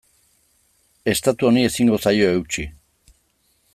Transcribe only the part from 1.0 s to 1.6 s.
Estatu